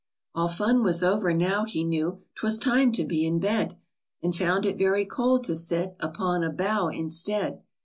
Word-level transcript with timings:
All 0.33 0.47
fun 0.47 0.81
was 0.83 1.03
over 1.03 1.31
now; 1.31 1.63
he 1.63 1.83
knew 1.83 2.23
'T 2.33 2.41
was 2.43 2.57
time 2.57 2.91
to 2.93 3.05
be 3.05 3.23
in 3.23 3.37
bed; 3.39 3.77
And 4.23 4.35
found 4.35 4.65
it 4.65 4.75
very 4.79 5.05
cold 5.05 5.43
to 5.43 5.55
sit 5.55 5.95
Upon 5.99 6.43
a 6.43 6.49
bough 6.49 6.87
instead. 6.87 7.61